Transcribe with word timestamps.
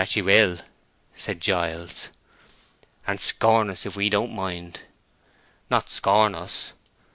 "That 0.01 0.09
she 0.09 0.21
will," 0.23 0.57
said 1.15 1.39
Giles. 1.39 2.07
"And 3.05 3.21
scorn 3.21 3.69
us 3.69 3.85
if 3.85 3.95
we 3.95 4.09
don't 4.09 4.33
mind." 4.33 4.79
"Not 5.69 5.91
scorn 5.91 6.33
us." 6.33 6.73